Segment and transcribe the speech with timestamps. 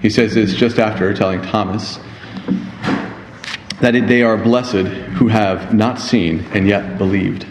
[0.00, 1.98] He says this just after telling Thomas
[3.80, 4.72] that they are blessed
[5.16, 7.44] who have not seen and yet believed.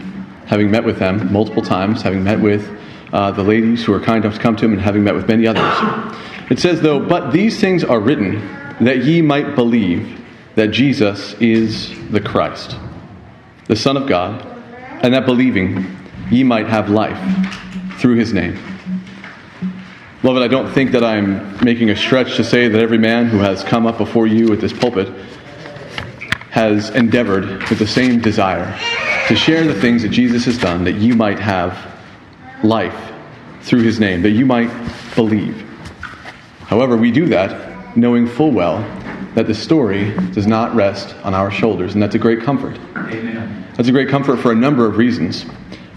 [0.46, 2.70] Having met with them multiple times, having met with
[3.12, 5.28] uh, the ladies who were kind enough to come to him, and having met with
[5.28, 6.18] many others.
[6.50, 8.36] It says, though, but these things are written
[8.84, 10.22] that ye might believe
[10.56, 12.78] that Jesus is the Christ,
[13.68, 14.44] the Son of God,
[15.02, 15.86] and that believing
[16.30, 17.20] ye might have life
[18.00, 18.58] through his name.
[20.24, 23.38] Beloved, I don't think that I'm making a stretch to say that every man who
[23.38, 25.10] has come up before you at this pulpit
[26.50, 28.66] has endeavored with the same desire
[29.28, 32.00] to share the things that Jesus has done that you might have
[32.64, 33.12] life
[33.62, 34.72] through his name, that you might
[35.16, 35.62] believe.
[36.62, 38.80] However, we do that knowing full well
[39.36, 42.76] that the story does not rest on our shoulders, and that's a great comfort.
[42.96, 43.68] Amen.
[43.76, 45.46] That's a great comfort for a number of reasons.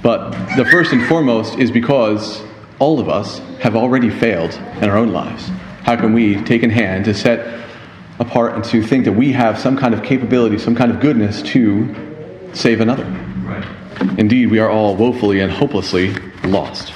[0.02, 2.42] But the first and foremost is because
[2.80, 5.48] all of us have already failed in our own lives.
[5.82, 7.68] How can we take in hand to set
[8.18, 11.42] apart and to think that we have some kind of capability, some kind of goodness
[11.42, 13.04] to save another?
[13.44, 13.64] Right.
[14.18, 16.14] Indeed, we are all woefully and hopelessly
[16.44, 16.92] lost.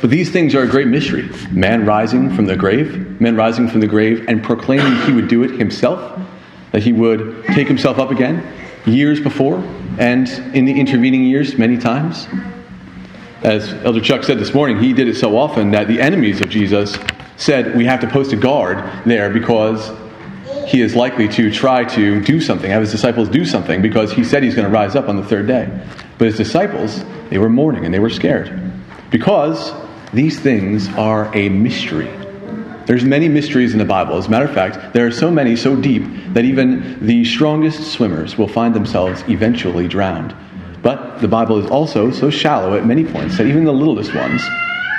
[0.00, 1.30] But these things are a great mystery.
[1.50, 5.44] Man rising from the grave, man rising from the grave and proclaiming he would do
[5.44, 6.20] it himself,
[6.72, 8.44] that he would take himself up again
[8.86, 9.58] years before
[9.98, 12.26] and in the intervening years many times
[13.44, 16.48] as Elder Chuck said this morning, he did it so often that the enemies of
[16.48, 16.96] Jesus
[17.36, 19.90] said, We have to post a guard there because
[20.66, 24.24] he is likely to try to do something, have his disciples do something, because he
[24.24, 25.68] said he's going to rise up on the third day.
[26.16, 28.72] But his disciples, they were mourning and they were scared
[29.10, 29.72] because
[30.14, 32.10] these things are a mystery.
[32.86, 34.16] There's many mysteries in the Bible.
[34.16, 36.04] As a matter of fact, there are so many, so deep,
[36.34, 40.34] that even the strongest swimmers will find themselves eventually drowned
[40.84, 44.42] but the Bible is also so shallow at many points that even the littlest ones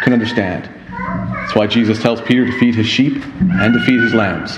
[0.02, 0.68] can understand.
[0.90, 4.58] That's why Jesus tells Peter to feed his sheep and to feed his lambs.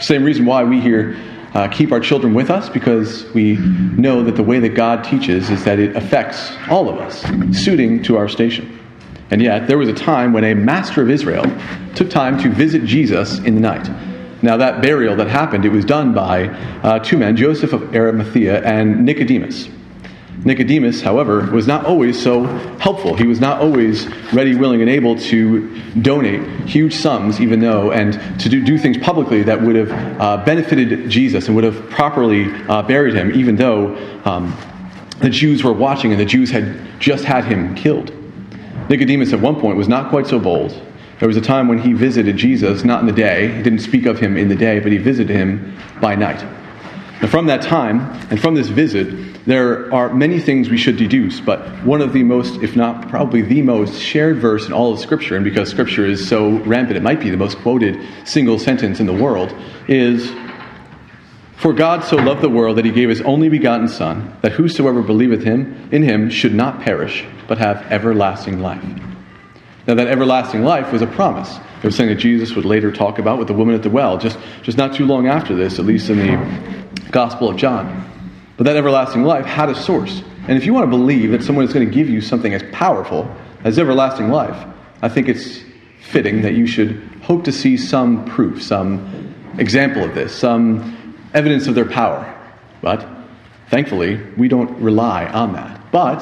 [0.00, 1.16] Same reason why we here
[1.54, 5.50] uh, keep our children with us because we know that the way that God teaches
[5.50, 7.24] is that it affects all of us,
[7.58, 8.78] suiting to our station.
[9.32, 11.44] And yet, there was a time when a master of Israel
[11.96, 13.90] took time to visit Jesus in the night.
[14.42, 16.44] Now, that burial that happened, it was done by
[16.84, 19.68] uh, two men, Joseph of Arimathea and Nicodemus.
[20.44, 22.44] Nicodemus, however, was not always so
[22.78, 23.16] helpful.
[23.16, 28.14] He was not always ready, willing, and able to donate huge sums, even though, and
[28.40, 32.52] to do, do things publicly that would have uh, benefited Jesus and would have properly
[32.68, 34.56] uh, buried him, even though um,
[35.20, 38.14] the Jews were watching and the Jews had just had him killed.
[38.88, 40.70] Nicodemus, at one point, was not quite so bold.
[41.18, 44.06] There was a time when he visited Jesus, not in the day, he didn't speak
[44.06, 46.40] of him in the day, but he visited him by night.
[47.20, 47.98] And from that time,
[48.30, 52.22] and from this visit, there are many things we should deduce, but one of the
[52.22, 56.04] most, if not probably the most, shared verse in all of Scripture, and because Scripture
[56.04, 59.54] is so rampant, it might be the most quoted single sentence in the world,
[59.86, 60.30] is
[61.56, 65.00] For God so loved the world that he gave his only begotten Son, that whosoever
[65.00, 68.84] believeth him in him should not perish, but have everlasting life.
[69.86, 71.56] Now, that everlasting life was a promise.
[71.78, 74.18] It was something that Jesus would later talk about with the woman at the well,
[74.18, 78.04] just, just not too long after this, at least in the Gospel of John.
[78.58, 80.20] But that everlasting life had a source.
[80.48, 82.62] And if you want to believe that someone is going to give you something as
[82.72, 83.30] powerful
[83.64, 84.66] as everlasting life,
[85.00, 85.60] I think it's
[86.10, 91.68] fitting that you should hope to see some proof, some example of this, some evidence
[91.68, 92.34] of their power.
[92.82, 93.06] But
[93.70, 95.80] thankfully, we don't rely on that.
[95.92, 96.20] But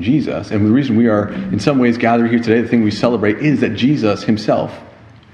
[0.00, 2.90] Jesus, and the reason we are in some ways gathered here today, the thing we
[2.90, 4.74] celebrate is that Jesus himself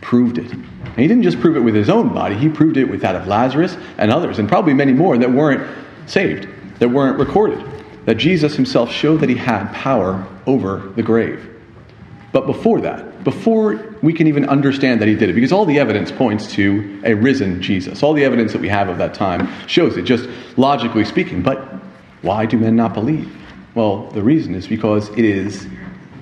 [0.00, 0.50] proved it.
[0.50, 3.14] And he didn't just prove it with his own body, he proved it with that
[3.14, 5.66] of Lazarus and others, and probably many more that weren't
[6.06, 6.48] saved,
[6.78, 7.64] that weren't recorded,
[8.06, 11.50] that Jesus himself showed that he had power over the grave.
[12.32, 15.78] But before that, before we can even understand that he did it, because all the
[15.78, 18.02] evidence points to a risen Jesus.
[18.02, 21.42] All the evidence that we have of that time shows it, just logically speaking.
[21.42, 21.60] But
[22.22, 23.32] why do men not believe?
[23.74, 25.66] Well, the reason is because it is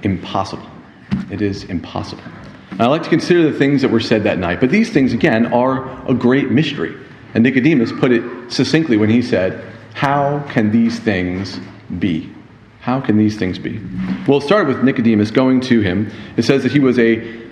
[0.02, 0.66] impossible.
[1.30, 2.22] It is impossible.
[2.72, 5.12] And I like to consider the things that were said that night, but these things,
[5.12, 6.94] again, are a great mystery.
[7.34, 9.64] And Nicodemus put it succinctly when he said,
[9.94, 11.58] How can these things
[11.98, 12.30] be?
[12.80, 13.80] How can these things be?
[14.26, 16.10] Well, it started with Nicodemus going to him.
[16.36, 17.42] It says that he was a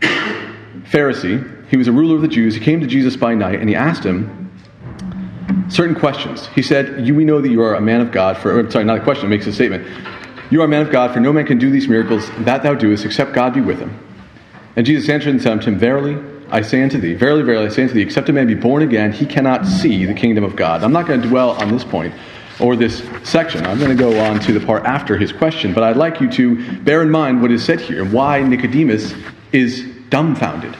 [0.00, 2.54] Pharisee, he was a ruler of the Jews.
[2.54, 4.36] He came to Jesus by night and he asked him
[5.70, 6.46] certain questions.
[6.48, 8.84] He said, You we know that you are a man of God for I'm sorry,
[8.84, 9.86] not a question, it makes a statement.
[10.52, 12.74] You are a man of God, for no man can do these miracles that thou
[12.74, 13.96] doest except God be with him.
[14.74, 16.14] And Jesus answered and said unto him, Verily,
[16.52, 18.82] I say unto thee, verily, verily, I say unto thee, except a man be born
[18.82, 20.82] again, he cannot see the kingdom of God.
[20.82, 22.12] I'm not going to dwell on this point
[22.58, 23.64] or this section.
[23.64, 26.28] I'm going to go on to the part after his question, but I'd like you
[26.32, 29.14] to bear in mind what is said here and why Nicodemus
[29.52, 30.76] is dumbfounded,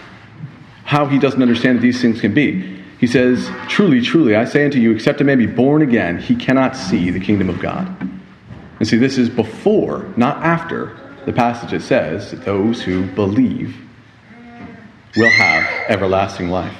[0.84, 2.78] how he doesn't understand that these things can be.
[2.98, 6.34] He says, Truly, truly, I say unto you, except a man be born again, he
[6.34, 7.86] cannot see the kingdom of God.
[8.78, 10.96] And see, this is before, not after,
[11.26, 13.76] the passage that says that those who believe
[15.16, 16.74] will have everlasting life.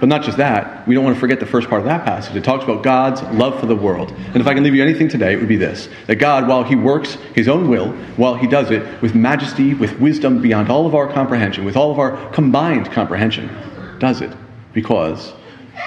[0.00, 2.34] But not just that, we don't want to forget the first part of that passage.
[2.34, 4.10] It talks about God's love for the world.
[4.12, 6.62] And if I can leave you anything today, it would be this that God, while
[6.64, 10.86] He works His own will, while He does it with majesty, with wisdom beyond all
[10.86, 13.50] of our comprehension, with all of our combined comprehension,
[13.98, 14.34] does it
[14.72, 15.34] because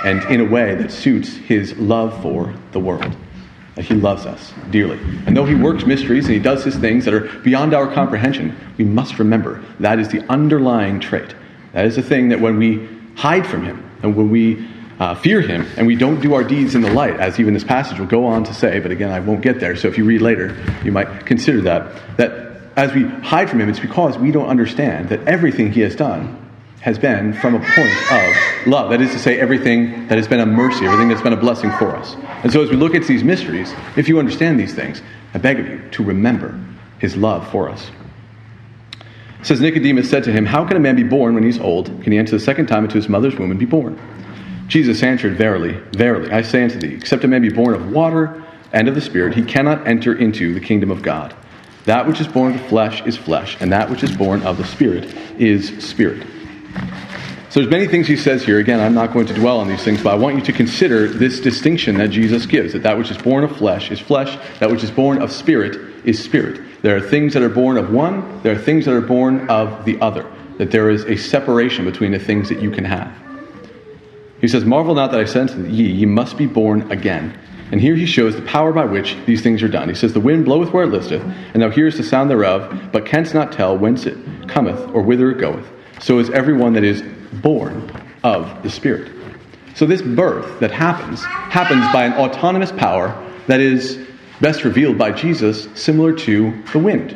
[0.05, 3.15] and in a way that suits His love for the world.
[3.75, 4.99] That He loves us dearly.
[5.25, 8.55] And though He works mysteries and He does His things that are beyond our comprehension,
[8.77, 11.33] we must remember that is the underlying trait
[11.73, 14.65] that is the thing that when we hide from Him and when we
[14.99, 17.63] uh, fear Him and we don't do our deeds in the light, as even this
[17.63, 19.75] passage will go on to say, but again, I won't get there.
[19.75, 20.55] So if you read later,
[20.85, 22.17] you might consider that.
[22.17, 25.95] That as we hide from Him, it's because we don't understand that everything He has
[25.95, 26.39] done
[26.81, 28.89] has been from a point of love.
[28.91, 31.71] That is to say, everything that has been a mercy, everything that's been a blessing
[31.71, 32.13] for us.
[32.43, 35.01] And so, as we look at these mysteries, if you understand these things,
[35.33, 36.59] I beg of you to remember
[36.99, 37.89] his love for us.
[39.43, 41.87] It says Nicodemus said to him, How can a man be born when he's old?
[42.01, 43.99] Can he enter the second time into his mother's womb and be born?
[44.69, 48.41] Jesus answered, Verily, verily, I say unto thee, except a man be born of water
[48.71, 51.35] and of the Spirit, he cannot enter into the kingdom of God.
[51.83, 54.55] That which is born of the flesh is flesh, and that which is born of
[54.55, 56.25] the Spirit is spirit.
[57.53, 58.57] So there's many things he says here.
[58.57, 61.07] Again, I'm not going to dwell on these things, but I want you to consider
[61.07, 64.71] this distinction that Jesus gives, that that which is born of flesh is flesh, that
[64.71, 66.59] which is born of spirit is spirit.
[66.81, 69.85] There are things that are born of one, there are things that are born of
[69.85, 70.25] the other,
[70.57, 73.13] that there is a separation between the things that you can have.
[74.41, 77.37] He says, Marvel not that I said unto ye, ye must be born again.
[77.71, 79.89] And here he shows the power by which these things are done.
[79.89, 81.21] He says, The wind bloweth where it listeth,
[81.53, 84.17] and thou hearest the sound thereof, but canst not tell whence it
[84.47, 85.67] cometh or whither it goeth.
[86.01, 87.03] So is everyone that is
[87.41, 87.89] born
[88.23, 89.11] of the Spirit.
[89.75, 93.99] So, this birth that happens, happens by an autonomous power that is
[94.39, 97.11] best revealed by Jesus, similar to the wind.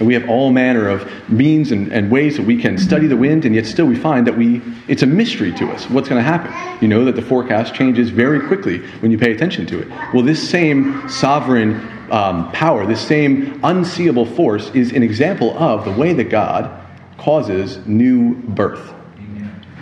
[0.00, 3.16] And we have all manner of means and, and, ways that we can study the
[3.16, 6.18] wind, and yet still we find that we it's a mystery to us what's going
[6.22, 6.52] to happen.
[6.82, 9.88] You know that the forecast changes very quickly when you pay attention to it.
[10.12, 11.74] Well, this same sovereign
[12.10, 16.72] um, power, this same unseeable force, is an example of the way that God
[17.18, 18.92] causes new birth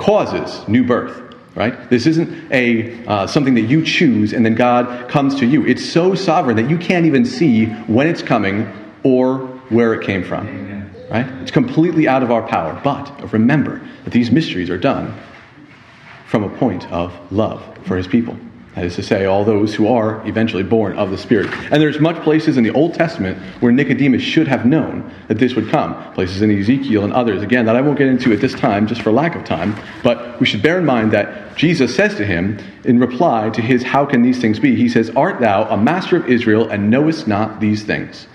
[0.02, 1.88] causes new birth, right?
[1.88, 5.64] This isn't a, uh, something that you choose and then God comes to you.
[5.64, 8.68] It's so sovereign that you can't even see when it's coming
[9.04, 9.38] or
[9.68, 10.90] where it came from, Amen.
[11.08, 11.26] right?
[11.42, 12.78] It's completely out of our power.
[12.82, 15.14] But remember that these mysteries are done
[16.26, 18.36] from a point of love for his people.
[18.74, 21.48] That is to say, all those who are eventually born of the Spirit.
[21.70, 25.54] And there's much places in the Old Testament where Nicodemus should have known that this
[25.54, 25.94] would come.
[26.14, 29.02] Places in Ezekiel and others, again, that I won't get into at this time just
[29.02, 29.76] for lack of time.
[30.02, 33.82] But we should bear in mind that Jesus says to him in reply to his,
[33.82, 34.74] How can these things be?
[34.74, 38.26] He says, Art thou a master of Israel and knowest not these things?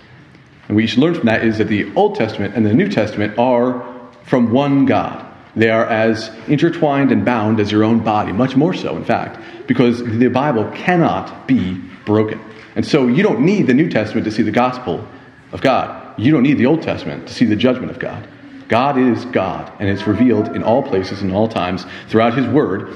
[0.68, 2.90] And what you should learn from that is that the Old Testament and the New
[2.90, 3.84] Testament are
[4.26, 5.24] from one God.
[5.58, 9.40] They are as intertwined and bound as your own body, much more so, in fact,
[9.68, 12.40] because the Bible cannot be broken.
[12.76, 15.04] And so you don't need the New Testament to see the gospel
[15.52, 16.14] of God.
[16.20, 18.28] You don't need the Old Testament to see the judgment of God.
[18.68, 22.94] God is God, and it's revealed in all places and all times throughout His Word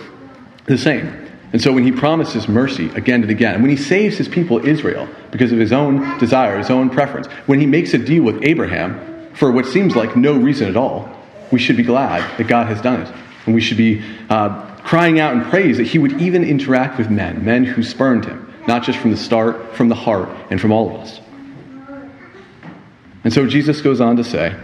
[0.65, 1.27] the same.
[1.53, 4.63] And so when He promises mercy again and again, and when He saves His people
[4.68, 8.44] Israel because of His own desire, His own preference, when He makes a deal with
[8.44, 11.10] Abraham for what seems like no reason at all,
[11.51, 13.12] we should be glad that God has done it.
[13.46, 17.10] And we should be uh, crying out in praise that he would even interact with
[17.10, 20.72] men, men who spurned him, not just from the start, from the heart, and from
[20.72, 21.20] all of us.
[23.24, 24.55] And so Jesus goes on to say,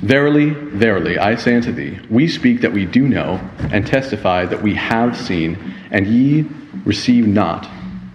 [0.00, 3.40] Verily, verily, I say unto thee, we speak that we do know,
[3.72, 5.56] and testify that we have seen,
[5.90, 6.48] and ye
[6.84, 7.68] receive not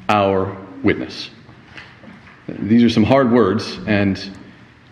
[0.09, 1.29] our witness.
[2.47, 4.19] These are some hard words, and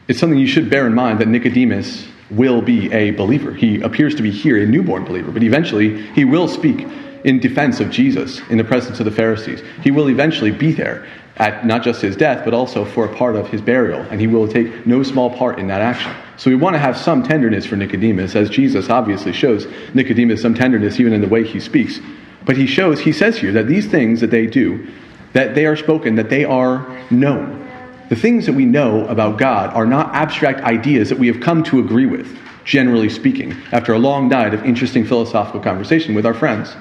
[0.08, 3.54] it's something you should bear in mind that Nicodemus will be a believer.
[3.54, 6.88] He appears to be here a newborn believer, but eventually he will speak
[7.24, 9.62] in defense of Jesus in the presence of the Pharisees.
[9.82, 11.08] He will eventually be there
[11.38, 14.28] at not just his death, but also for a part of his burial, and he
[14.28, 16.14] will take no small part in that action.
[16.38, 20.56] So we want to have some tenderness for Nicodemus, as Jesus obviously shows Nicodemus some
[20.56, 22.00] tenderness even in the way he speaks.
[22.46, 24.88] But he shows, he says here, that these things that they do,
[25.34, 27.67] that they are spoken, that they are known.
[28.10, 31.62] The things that we know about God are not abstract ideas that we have come
[31.64, 36.34] to agree with, generally speaking, after a long night of interesting philosophical conversation with our
[36.34, 36.74] friends.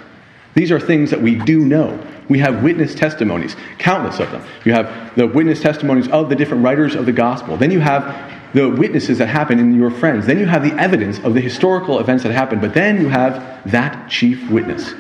[0.55, 1.99] These are things that we do know.
[2.29, 4.43] We have witness testimonies, countless of them.
[4.65, 7.57] You have the witness testimonies of the different writers of the gospel.
[7.57, 10.27] Then you have the witnesses that happen in your friends.
[10.27, 12.61] Then you have the evidence of the historical events that happened.
[12.63, 14.95] But then you have that chief witness,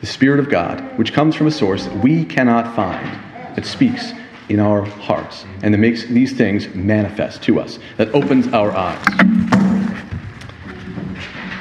[0.00, 3.06] the Spirit of God, which comes from a source that we cannot find,
[3.54, 4.12] that speaks
[4.48, 9.04] in our hearts and it makes these things manifest to us, that opens our eyes.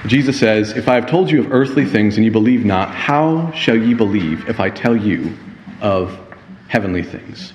[0.08, 3.52] Jesus says, If I have told you of earthly things and you believe not, how
[3.54, 5.36] shall ye believe if I tell you
[5.82, 6.18] of
[6.68, 7.54] heavenly things?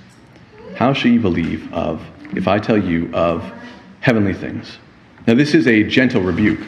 [0.75, 2.03] How shall ye believe of
[2.37, 3.45] if I tell you of
[4.01, 4.79] heavenly things?
[5.27, 6.59] Now, this is a gentle rebuke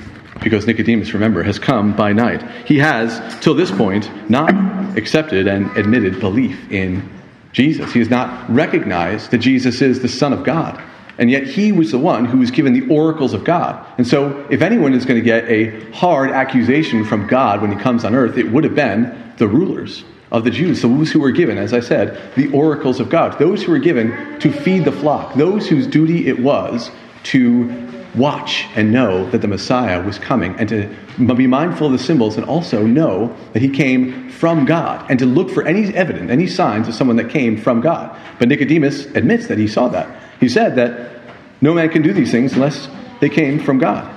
[0.40, 2.42] because Nicodemus, remember, has come by night.
[2.66, 4.50] He has, till this point, not
[4.96, 7.08] accepted and admitted belief in
[7.52, 7.92] Jesus.
[7.92, 10.82] He has not recognized that Jesus is the Son of God.
[11.18, 13.84] And yet he was the one who was given the oracles of God.
[13.98, 17.76] And so, if anyone is going to get a hard accusation from God when he
[17.78, 21.30] comes on earth, it would have been the rulers of the Jews, those who were
[21.30, 24.92] given, as I said, the oracles of God, those who were given to feed the
[24.92, 26.90] flock, those whose duty it was
[27.24, 27.66] to
[28.14, 30.94] watch and know that the Messiah was coming, and to
[31.34, 35.26] be mindful of the symbols, and also know that he came from God, and to
[35.26, 38.14] look for any evidence, any signs of someone that came from God.
[38.38, 40.08] But Nicodemus admits that he saw that.
[40.40, 41.20] He said that
[41.60, 42.88] no man can do these things unless
[43.20, 44.08] they came from God.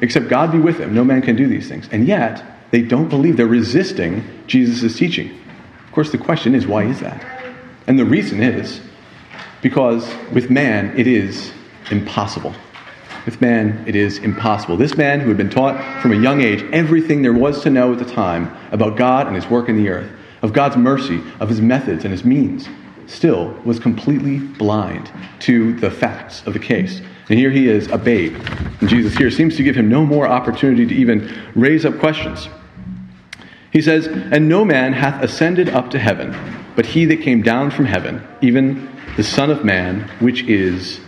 [0.00, 1.88] Except God be with him, no man can do these things.
[1.92, 3.36] And yet, they don't believe.
[3.36, 5.28] They're resisting Jesus' teaching.
[5.84, 7.24] Of course, the question is why is that?
[7.86, 8.80] And the reason is
[9.62, 11.50] because with man, it is
[11.90, 12.54] impossible.
[13.28, 14.78] With man, it is impossible.
[14.78, 17.92] This man, who had been taught from a young age everything there was to know
[17.92, 21.50] at the time about God and his work in the earth, of God's mercy, of
[21.50, 22.70] his methods and his means,
[23.06, 27.02] still was completely blind to the facts of the case.
[27.28, 28.34] And here he is, a babe.
[28.80, 32.48] And Jesus here seems to give him no more opportunity to even raise up questions.
[33.70, 36.34] He says, And no man hath ascended up to heaven,
[36.76, 40.98] but he that came down from heaven, even the Son of Man, which is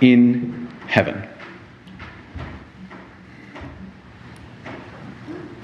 [0.00, 1.28] in heaven.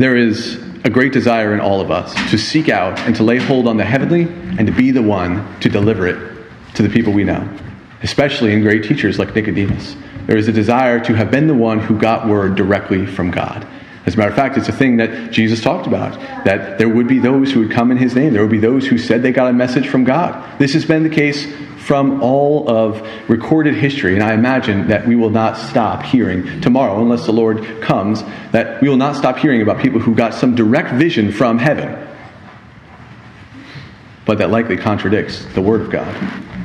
[0.01, 3.37] There is a great desire in all of us to seek out and to lay
[3.37, 6.39] hold on the heavenly and to be the one to deliver it
[6.77, 7.47] to the people we know,
[8.03, 9.97] especially in great teachers like Nicodemus.
[10.27, 13.69] There is a desire to have been the one who got word directly from God.
[14.07, 16.15] As a matter of fact, it's a thing that Jesus talked about
[16.47, 18.33] that there would be those who would come in his name.
[18.33, 20.59] There would be those who said they got a message from God.
[20.59, 21.45] This has been the case
[21.81, 24.15] from all of recorded history.
[24.15, 28.23] And I imagine that we will not stop hearing tomorrow, unless the Lord comes,
[28.53, 32.07] that we will not stop hearing about people who got some direct vision from heaven.
[34.27, 36.09] But that likely contradicts the Word of God.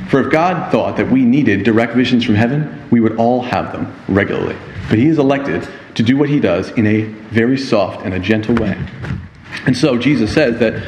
[0.09, 3.71] For if God thought that we needed direct visions from heaven, we would all have
[3.71, 4.55] them regularly.
[4.89, 8.19] But He is elected to do what He does in a very soft and a
[8.19, 8.77] gentle way.
[9.65, 10.83] And so Jesus says that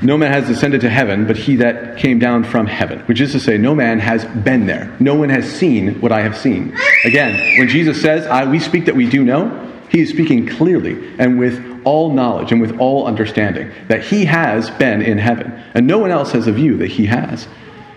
[0.00, 3.32] no man has ascended to heaven, but he that came down from heaven, which is
[3.32, 4.94] to say, no man has been there.
[5.00, 6.76] No one has seen what I have seen.
[7.04, 11.14] Again, when Jesus says, I, we speak that we do know, he is speaking clearly
[11.18, 15.50] and with all knowledge and with all understanding that he has been in heaven.
[15.74, 17.48] And no one else has a view that he has.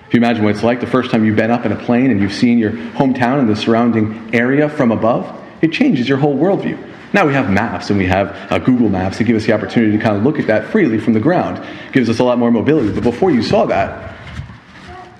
[0.08, 2.10] If you imagine what it's like the first time you've been up in a plane
[2.10, 6.36] and you've seen your hometown and the surrounding area from above, it changes your whole
[6.36, 6.79] worldview.
[7.13, 9.98] Now we have maps and we have uh, Google Maps that give us the opportunity
[9.98, 11.58] to kind of look at that freely from the ground.
[11.60, 12.91] It gives us a lot more mobility.
[12.94, 14.15] But before you saw that,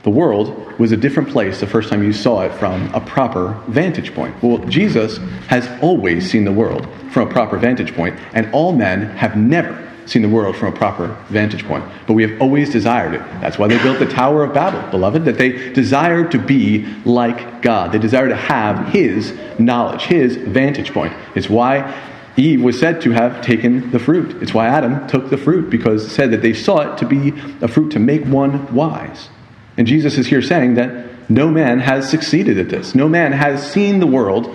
[0.04, 3.62] the world was a different place the first time you saw it from a proper
[3.68, 4.42] vantage point.
[4.42, 5.18] Well, Jesus
[5.48, 9.91] has always seen the world from a proper vantage point, and all men have never
[10.06, 11.84] seen the world from a proper vantage point.
[12.08, 13.20] But we have always desired it.
[13.40, 17.62] That's why they built the Tower of Babel, beloved, that they desired to be like
[17.62, 17.92] God.
[17.92, 21.14] They desired to have His knowledge, His vantage point.
[21.36, 24.42] It's why Eve was said to have taken the fruit.
[24.42, 27.30] It's why Adam took the fruit, because it said that they saw it to be
[27.62, 29.30] a fruit to make one wise.
[29.78, 32.94] And Jesus is here saying that no man has succeeded at this.
[32.96, 34.54] No man has seen the world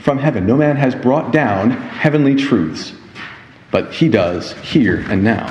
[0.00, 0.46] from heaven.
[0.46, 2.92] No man has brought down heavenly truths
[3.72, 5.50] but he does here and now,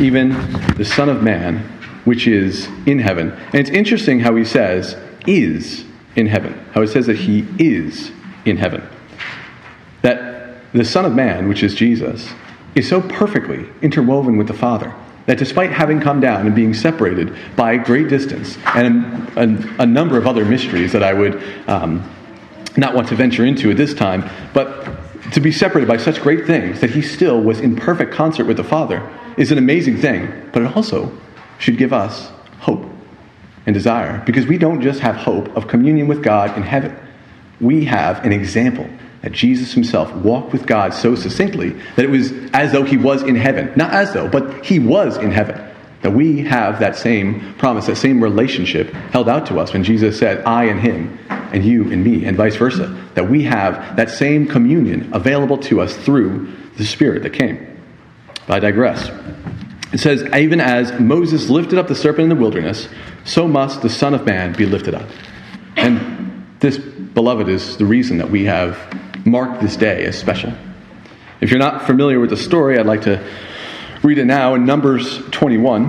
[0.00, 0.30] even
[0.76, 1.58] the Son of Man,
[2.04, 3.30] which is in heaven.
[3.30, 4.96] And it's interesting how he says,
[5.26, 5.84] is
[6.16, 8.10] in heaven, how he says that he is
[8.46, 8.82] in heaven.
[10.00, 12.30] That the Son of Man, which is Jesus,
[12.74, 14.94] is so perfectly interwoven with the Father
[15.26, 19.04] that despite having come down and being separated by a great distance and
[19.36, 22.10] a, a, a, number of other mysteries that I would um,
[22.78, 24.86] not want to venture into at this time, but
[25.32, 28.56] to be separated by such great things that he still was in perfect concert with
[28.56, 31.16] the Father is an amazing thing, but it also
[31.58, 32.30] should give us
[32.60, 32.84] hope
[33.66, 36.96] and desire because we don't just have hope of communion with God in heaven.
[37.60, 38.88] We have an example
[39.22, 43.22] that Jesus himself walked with God so succinctly that it was as though he was
[43.22, 43.72] in heaven.
[43.76, 45.60] Not as though, but he was in heaven.
[46.02, 50.18] That we have that same promise, that same relationship held out to us when Jesus
[50.18, 52.86] said, I and him, and you and me, and vice versa.
[53.14, 57.66] That we have that same communion available to us through the Spirit that came.
[58.46, 59.10] But I digress.
[59.92, 62.88] It says, Even as Moses lifted up the serpent in the wilderness,
[63.24, 65.08] so must the Son of Man be lifted up.
[65.76, 68.78] And this, beloved, is the reason that we have
[69.26, 70.52] marked this day as special.
[71.40, 73.22] If you're not familiar with the story, I'd like to
[74.02, 75.86] read it now in Numbers 21.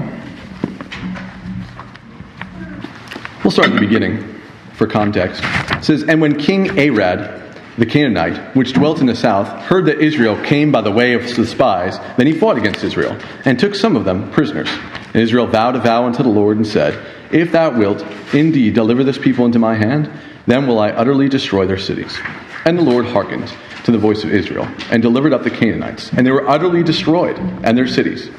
[3.43, 4.41] We'll start at the beginning
[4.73, 5.41] for context.
[5.71, 7.37] It says, And when King Arad,
[7.77, 11.23] the Canaanite, which dwelt in the south, heard that Israel came by the way of
[11.35, 14.69] the spies, then he fought against Israel, and took some of them prisoners.
[15.13, 16.95] And Israel vowed a vow unto the Lord, and said,
[17.31, 20.09] If thou wilt indeed deliver this people into my hand,
[20.47, 22.17] then will I utterly destroy their cities.
[22.65, 23.51] And the Lord hearkened
[23.91, 26.12] to the voice of Israel and delivered up the Canaanites.
[26.13, 28.29] And they were utterly destroyed and their cities.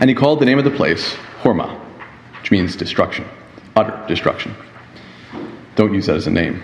[0.00, 1.78] And he called the name of the place Hormah,
[2.40, 3.24] which means destruction,
[3.74, 4.54] utter destruction.
[5.74, 6.62] Don't use that as a name.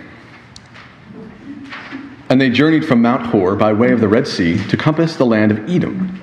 [2.29, 5.25] And they journeyed from Mount Hor by way of the Red Sea to compass the
[5.25, 6.19] land of Edom.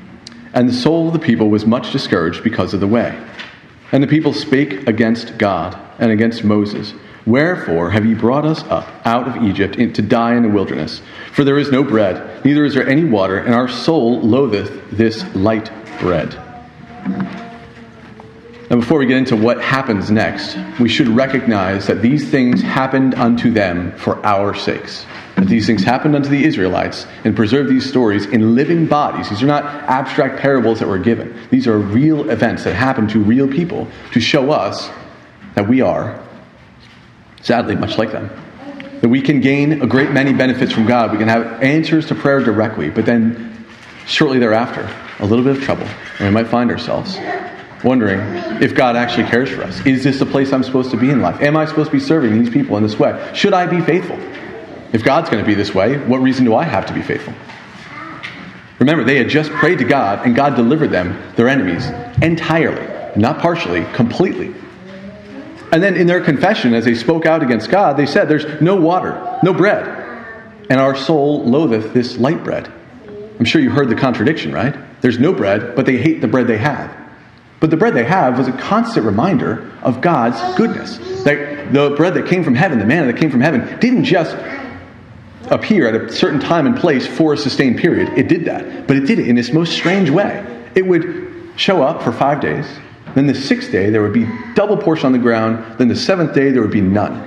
[0.53, 3.17] And the soul of the people was much discouraged because of the way.
[3.93, 6.95] And the people spake against God and against Moses
[7.27, 11.03] Wherefore have ye brought us up out of Egypt to die in the wilderness?
[11.33, 15.23] For there is no bread, neither is there any water, and our soul loatheth this
[15.35, 16.33] light bread.
[18.71, 23.15] Now, before we get into what happens next, we should recognize that these things happened
[23.17, 25.05] unto them for our sakes.
[25.37, 29.29] That these things happened unto the Israelites and preserve these stories in living bodies.
[29.29, 33.19] These are not abstract parables that were given, these are real events that happened to
[33.19, 34.89] real people to show us
[35.55, 36.19] that we are
[37.43, 38.31] sadly, much like them.
[39.01, 41.11] That we can gain a great many benefits from God.
[41.13, 43.67] We can have answers to prayer directly, but then
[44.07, 44.89] shortly thereafter,
[45.21, 45.87] a little bit of trouble,
[46.19, 47.19] and we might find ourselves
[47.83, 48.21] wondering
[48.63, 49.85] if God actually cares for us.
[49.87, 51.41] Is this the place I'm supposed to be in life?
[51.41, 53.31] Am I supposed to be serving these people in this way?
[53.35, 54.19] Should I be faithful?
[54.93, 57.33] If God's going to be this way, what reason do I have to be faithful?
[58.81, 61.87] Remember, they had just prayed to God, and God delivered them, their enemies,
[62.21, 62.87] entirely,
[63.19, 64.55] not partially, completely.
[65.73, 68.77] And then in their confession, as they spoke out against God, they said, There's no
[68.77, 69.87] water, no bread,
[70.69, 72.71] and our soul loatheth this light bread.
[73.39, 74.75] I'm sure you heard the contradiction, right?
[75.01, 76.95] There's no bread, but they hate the bread they have.
[77.61, 80.99] But the bread they have was a constant reminder of God's goodness.
[81.25, 84.37] That the bread that came from heaven, the manna that came from heaven, didn't just
[85.47, 88.09] appear at a certain time and place for a sustained period.
[88.19, 90.45] It did that, but it did it in this most strange way.
[90.75, 92.67] It would show up for five days,
[93.15, 95.79] then the sixth day, there would be double portion on the ground.
[95.79, 97.27] Then the seventh day, there would be none.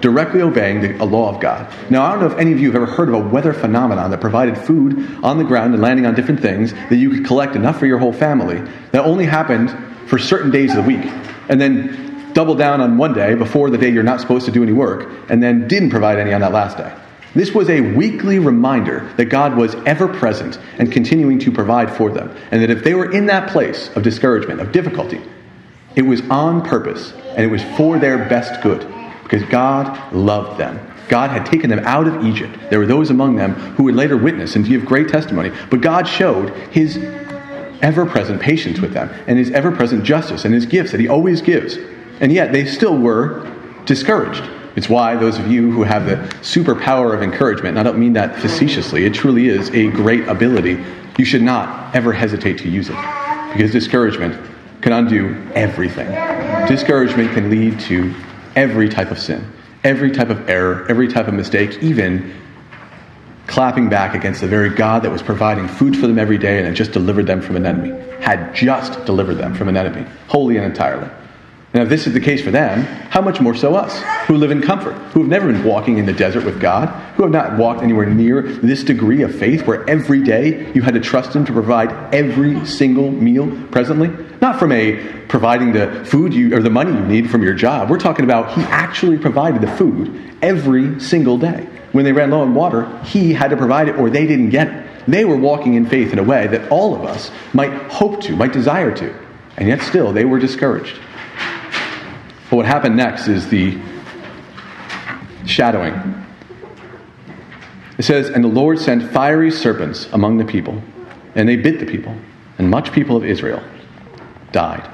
[0.00, 1.66] Directly obeying the law of God.
[1.90, 4.10] Now, I don't know if any of you have ever heard of a weather phenomenon
[4.10, 7.56] that provided food on the ground and landing on different things that you could collect
[7.56, 8.56] enough for your whole family.
[8.92, 9.70] That only happened
[10.08, 11.10] for certain days of the week.
[11.48, 14.62] And then double down on one day before the day you're not supposed to do
[14.62, 16.92] any work, and then didn't provide any on that last day.
[17.36, 22.10] This was a weekly reminder that God was ever present and continuing to provide for
[22.10, 25.20] them, and that if they were in that place of discouragement, of difficulty,
[25.94, 28.78] it was on purpose and it was for their best good
[29.22, 30.78] because God loved them.
[31.10, 32.56] God had taken them out of Egypt.
[32.70, 36.08] There were those among them who would later witness and give great testimony, but God
[36.08, 36.96] showed his
[37.82, 41.08] ever present patience with them and his ever present justice and his gifts that he
[41.08, 41.76] always gives.
[42.18, 43.46] And yet they still were
[43.84, 44.42] discouraged.
[44.76, 48.12] It's why those of you who have the superpower of encouragement, and I don't mean
[48.12, 50.84] that facetiously, it truly is a great ability,
[51.18, 52.96] you should not ever hesitate to use it.
[53.52, 54.38] Because discouragement
[54.82, 56.08] can undo everything.
[56.68, 58.12] Discouragement can lead to
[58.54, 59.50] every type of sin,
[59.82, 62.34] every type of error, every type of mistake, even
[63.46, 66.66] clapping back against the very God that was providing food for them every day and
[66.66, 70.56] had just delivered them from an enemy, had just delivered them from an enemy, wholly
[70.58, 71.08] and entirely.
[71.76, 74.50] Now, if this is the case for them, how much more so us, who live
[74.50, 76.86] in comfort, who have never been walking in the desert with God,
[77.16, 80.94] who have not walked anywhere near this degree of faith where every day you had
[80.94, 84.08] to trust Him to provide every single meal presently?
[84.40, 84.96] Not from a
[85.28, 87.90] providing the food you or the money you need from your job.
[87.90, 91.68] We're talking about He actually provided the food every single day.
[91.92, 94.68] When they ran low on water, He had to provide it or they didn't get
[94.68, 94.86] it.
[95.06, 98.34] They were walking in faith in a way that all of us might hope to,
[98.34, 99.14] might desire to,
[99.58, 100.98] and yet still they were discouraged.
[102.56, 103.78] But what happened next is the
[105.44, 106.24] shadowing.
[107.98, 110.82] It says, And the Lord sent fiery serpents among the people,
[111.34, 112.16] and they bit the people,
[112.56, 113.62] and much people of Israel
[114.52, 114.90] died.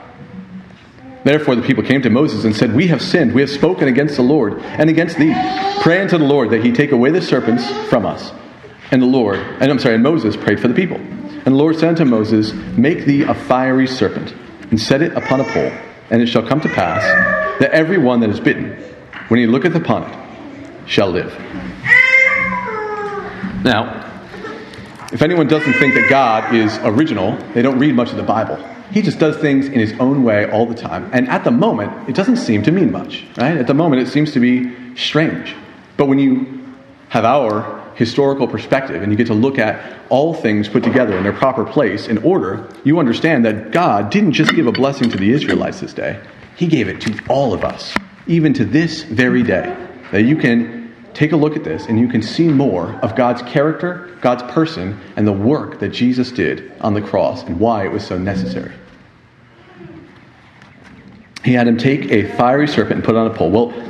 [1.22, 3.32] Therefore, the people came to Moses and said, We have sinned.
[3.32, 5.32] We have spoken against the Lord and against thee.
[5.82, 8.32] Pray unto the Lord that he take away the serpents from us.
[8.90, 10.96] And the Lord, and I'm sorry, and Moses prayed for the people.
[10.96, 14.34] And the Lord said unto Moses, Make thee a fiery serpent,
[14.70, 15.70] and set it upon a pole.
[16.10, 18.72] And it shall come to pass that everyone that is bitten,
[19.28, 21.32] when he looketh upon it, shall live.
[23.64, 24.02] Now,
[25.12, 28.56] if anyone doesn't think that God is original, they don't read much of the Bible.
[28.90, 31.08] He just does things in his own way all the time.
[31.12, 33.56] And at the moment, it doesn't seem to mean much, right?
[33.56, 35.54] At the moment, it seems to be strange.
[35.96, 36.64] But when you
[37.10, 41.22] have our historical perspective and you get to look at all things put together in
[41.22, 45.16] their proper place in order, you understand that God didn't just give a blessing to
[45.16, 46.20] the Israelites this day,
[46.62, 47.92] he gave it to all of us,
[48.28, 49.64] even to this very day.
[50.12, 53.42] That you can take a look at this and you can see more of God's
[53.42, 57.90] character, God's person, and the work that Jesus did on the cross and why it
[57.90, 58.70] was so necessary.
[61.44, 63.50] He had him take a fiery serpent and put it on a pole.
[63.50, 63.88] Well,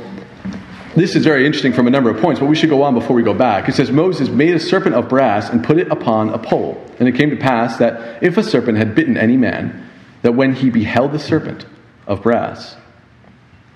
[0.95, 3.15] this is very interesting from a number of points, but we should go on before
[3.15, 3.69] we go back.
[3.69, 6.83] It says, Moses made a serpent of brass and put it upon a pole.
[6.99, 9.87] And it came to pass that if a serpent had bitten any man,
[10.23, 11.67] that when he beheld the serpent,
[12.07, 12.75] of brass.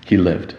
[0.06, 0.56] He lived.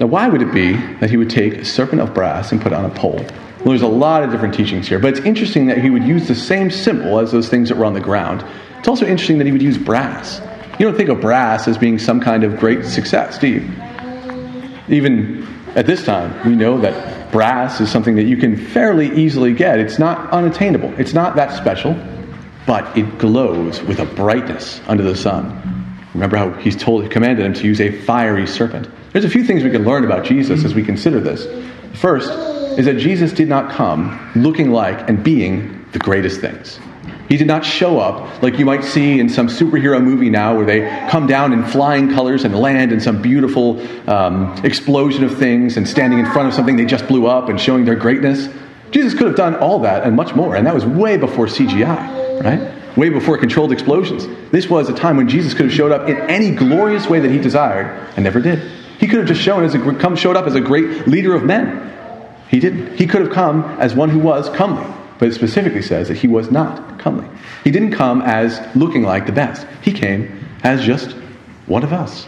[0.00, 2.72] Now, why would it be that he would take a serpent of brass and put
[2.72, 3.16] on a pole?
[3.20, 6.28] Well, there's a lot of different teachings here, but it's interesting that he would use
[6.28, 8.44] the same symbol as those things that were on the ground.
[8.78, 10.40] It's also interesting that he would use brass.
[10.78, 13.68] You don't think of brass as being some kind of great success, do you?
[14.88, 19.54] Even at this time, we know that brass is something that you can fairly easily
[19.54, 19.78] get.
[19.80, 21.94] It's not unattainable, it's not that special
[22.66, 25.98] but it glows with a brightness under the sun.
[26.14, 28.88] Remember how he's told, he commanded him to use a fiery serpent.
[29.12, 31.46] There's a few things we can learn about Jesus as we consider this.
[31.98, 32.30] First
[32.78, 36.78] is that Jesus did not come looking like and being the greatest things.
[37.28, 40.64] He did not show up like you might see in some superhero movie now where
[40.66, 45.76] they come down in flying colors and land in some beautiful um, explosion of things
[45.76, 48.48] and standing in front of something they just blew up and showing their greatness.
[48.90, 52.42] Jesus could have done all that and much more, and that was way before CGI,
[52.44, 52.96] right?
[52.96, 54.26] Way before controlled explosions.
[54.52, 57.30] This was a time when Jesus could have showed up in any glorious way that
[57.30, 58.60] he desired and never did.
[58.98, 61.44] He could have just shown as a, come showed up as a great leader of
[61.44, 61.92] men.
[62.48, 62.96] He didn't.
[62.96, 64.86] He could have come as one who was comely,
[65.18, 67.26] but it specifically says that he was not comely.
[67.64, 69.66] He didn't come as looking like the best.
[69.82, 71.10] He came as just
[71.66, 72.26] one of us,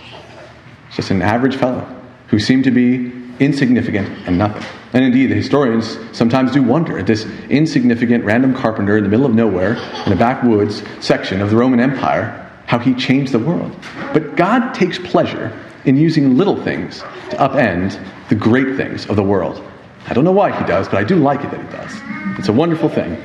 [0.93, 1.85] just an average fellow
[2.27, 3.09] who seemed to be
[3.41, 4.63] insignificant and nothing.
[4.93, 9.27] And indeed, the historians sometimes do wonder at this insignificant random carpenter in the middle
[9.27, 9.75] of nowhere,
[10.07, 13.75] in a backwoods section of the Roman Empire, how he changed the world.
[14.13, 19.23] But God takes pleasure in using little things to upend the great things of the
[19.23, 19.65] world.
[20.07, 21.93] I don't know why he does, but I do like it that he does.
[22.39, 23.23] It's a wonderful thing.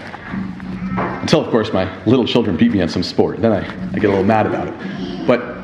[0.95, 3.41] Until, of course, my little children beat me at some sport.
[3.41, 5.28] Then I, I get a little mad about it.
[5.28, 5.62] But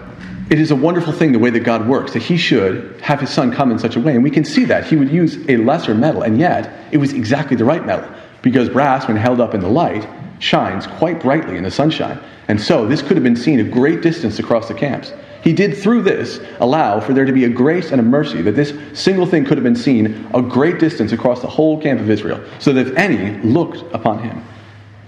[0.49, 3.29] it is a wonderful thing the way that God works, that He should have His
[3.29, 4.15] Son come in such a way.
[4.15, 4.85] And we can see that.
[4.85, 8.09] He would use a lesser metal, and yet it was exactly the right metal,
[8.41, 10.07] because brass, when held up in the light,
[10.39, 12.19] shines quite brightly in the sunshine.
[12.47, 15.13] And so this could have been seen a great distance across the camps.
[15.43, 18.53] He did through this allow for there to be a grace and a mercy that
[18.55, 22.09] this single thing could have been seen a great distance across the whole camp of
[22.09, 24.43] Israel, so that if any looked upon him,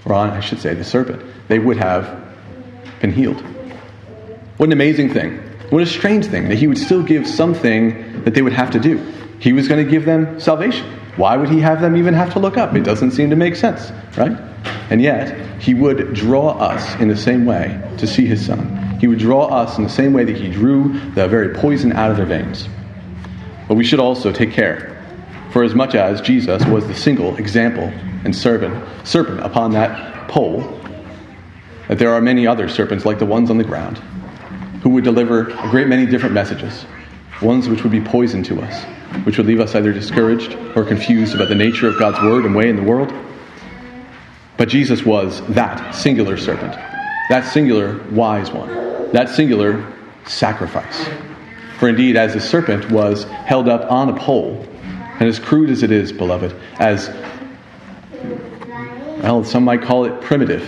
[0.06, 2.27] or on, I should say, the serpent, they would have
[3.01, 3.43] been healed.
[4.62, 5.39] What an amazing thing.
[5.71, 8.80] What a strange thing that he would still give something that they would have to
[8.80, 8.97] do.
[9.39, 10.86] He was going to give them salvation.
[11.15, 12.76] Why would he have them even have to look up?
[12.76, 14.34] It doesn't seem to make sense, right?
[14.91, 19.00] And yet, he would draw us in the same way to see his son.
[19.00, 22.12] He would draw us in the same way that he drew the very poison out
[22.12, 22.67] of their veins.
[23.67, 25.04] But we should also take care,
[25.52, 27.86] for as much as Jesus was the single example
[28.26, 30.60] and serpent, serpent upon that pole,
[31.88, 34.00] that there are many other serpents like the ones on the ground
[34.82, 36.86] who would deliver a great many different messages,
[37.41, 38.84] ones which would be poison to us,
[39.26, 42.56] which would leave us either discouraged or confused about the nature of God's word and
[42.56, 43.13] way in the world.
[44.58, 46.74] But Jesus was that singular serpent,
[47.30, 49.86] that singular wise one, that singular
[50.26, 51.08] sacrifice.
[51.78, 54.65] For indeed, as the serpent was held up on a pole,
[55.20, 57.10] and as crude as it is, beloved, as
[59.22, 60.67] well, some might call it primitive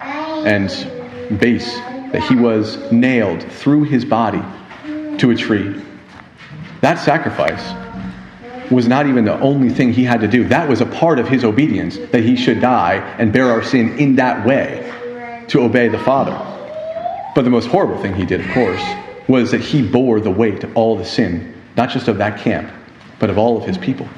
[0.00, 1.76] and base
[2.16, 4.42] that he was nailed through his body
[5.18, 5.82] to a tree.
[6.80, 7.62] That sacrifice
[8.72, 10.42] was not even the only thing he had to do.
[10.48, 13.98] That was a part of his obedience that he should die and bear our sin
[13.98, 14.82] in that way
[15.48, 16.32] to obey the Father.
[17.34, 18.82] But the most horrible thing he did, of course,
[19.28, 22.70] was that he bore the weight of all the sin, not just of that camp,
[23.18, 24.08] but of all of his people.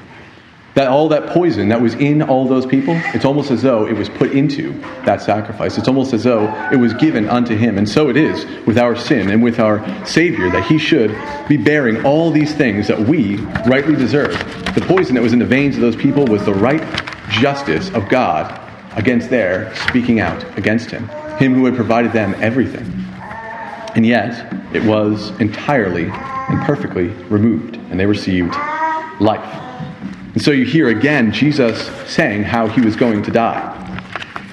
[0.75, 3.95] That all that poison that was in all those people, it's almost as though it
[3.95, 4.73] was put into
[5.05, 5.79] that sacrifice.
[5.79, 7.79] It's almost as though it was given unto him.
[7.79, 11.17] And so it is with our sin and with our Savior that he should
[11.49, 14.33] be bearing all these things that we rightly deserve.
[14.75, 16.83] The poison that was in the veins of those people was the right
[17.31, 18.61] justice of God
[18.97, 22.87] against their speaking out against him, him who had provided them everything.
[23.95, 28.53] And yet, it was entirely and perfectly removed, and they received
[29.19, 29.65] life.
[30.39, 33.75] And so you hear again Jesus saying how he was going to die.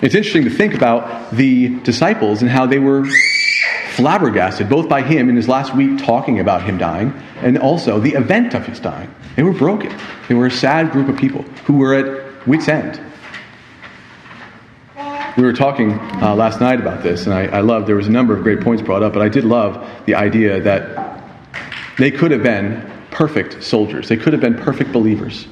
[0.02, 3.06] It's interesting to think about the disciples and how they were
[3.92, 8.14] flabbergasted, both by him in his last week talking about him dying and also the
[8.14, 9.14] event of his dying.
[9.36, 9.96] They were broken.
[10.28, 13.00] They were a sad group of people who were at wits' end.
[15.38, 18.12] We were talking uh, last night about this, and I, I loved, there was a
[18.12, 21.24] number of great points brought up, but I did love the idea that
[22.00, 25.48] they could have been perfect soldiers, they could have been perfect believers.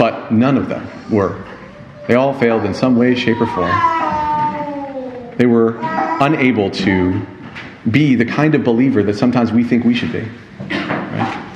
[0.00, 1.44] But none of them were.
[2.08, 3.68] They all failed in some way, shape, or form.
[5.36, 5.78] They were
[6.22, 7.20] unable to
[7.90, 10.26] be the kind of believer that sometimes we think we should be.
[10.70, 11.52] Right?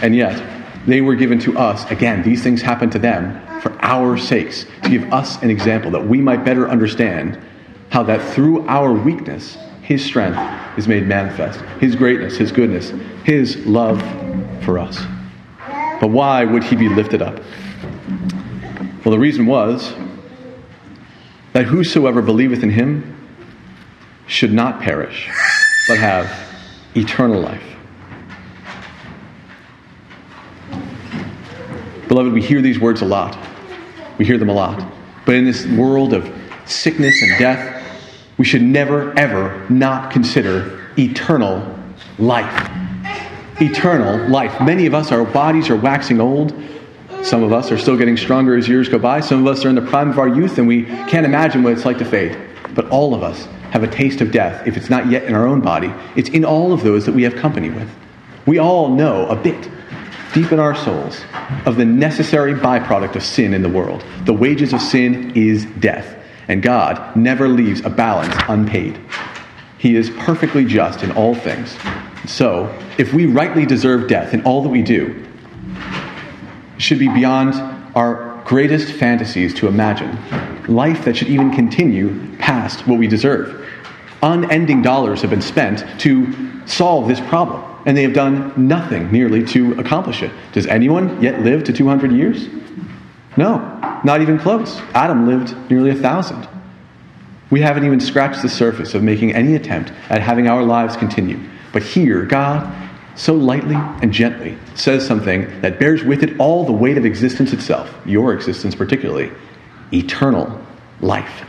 [0.00, 0.40] And yet,
[0.86, 1.90] they were given to us.
[1.90, 6.06] Again, these things happened to them for our sakes, to give us an example that
[6.06, 7.36] we might better understand
[7.90, 10.38] how that through our weakness, His strength
[10.78, 12.90] is made manifest, His greatness, His goodness,
[13.24, 14.00] His love
[14.64, 15.00] for us.
[16.00, 17.40] But why would He be lifted up?
[19.04, 19.94] Well, the reason was
[21.52, 23.14] that whosoever believeth in him
[24.26, 25.28] should not perish,
[25.88, 26.28] but have
[26.96, 27.62] eternal life.
[32.08, 33.38] Beloved, we hear these words a lot.
[34.18, 34.82] We hear them a lot.
[35.24, 36.28] But in this world of
[36.66, 37.74] sickness and death,
[38.36, 41.64] we should never, ever not consider eternal
[42.18, 42.68] life.
[43.60, 44.60] Eternal life.
[44.60, 46.52] Many of us, our bodies are waxing old
[47.22, 49.20] some of us are still getting stronger as years go by.
[49.20, 51.72] Some of us are in the prime of our youth and we can't imagine what
[51.72, 52.36] it's like to fade.
[52.74, 55.46] But all of us have a taste of death if it's not yet in our
[55.46, 55.92] own body.
[56.16, 57.88] It's in all of those that we have company with.
[58.46, 59.68] We all know a bit,
[60.32, 61.20] deep in our souls,
[61.66, 64.04] of the necessary byproduct of sin in the world.
[64.24, 68.98] The wages of sin is death, and God never leaves a balance unpaid.
[69.76, 71.76] He is perfectly just in all things.
[72.26, 75.26] So, if we rightly deserve death in all that we do,
[76.78, 77.54] should be beyond
[77.96, 80.18] our greatest fantasies to imagine.
[80.72, 83.66] Life that should even continue past what we deserve.
[84.22, 89.44] Unending dollars have been spent to solve this problem, and they have done nothing nearly
[89.46, 90.30] to accomplish it.
[90.52, 92.48] Does anyone yet live to 200 years?
[93.36, 93.58] No,
[94.04, 94.78] not even close.
[94.94, 96.48] Adam lived nearly a thousand.
[97.50, 101.38] We haven't even scratched the surface of making any attempt at having our lives continue.
[101.72, 102.86] But here, God
[103.18, 107.52] so lightly and gently says something that bears with it all the weight of existence
[107.52, 109.32] itself, your existence particularly,
[109.92, 110.58] eternal
[111.00, 111.42] life.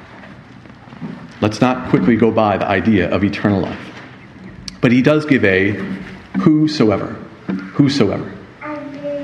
[1.41, 3.79] Let's not quickly go by the idea of eternal life.
[4.82, 5.71] But he does give a
[6.41, 7.10] whosoever,
[7.73, 8.29] whosoever.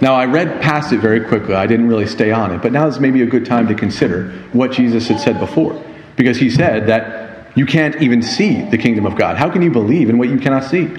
[0.02, 1.56] Now, I read past it very quickly.
[1.56, 2.62] I didn't really stay on it.
[2.62, 5.82] But now is maybe a good time to consider what Jesus had said before.
[6.18, 9.38] Because he said that you can't even see the kingdom of God.
[9.38, 10.90] How can you believe in what you cannot see?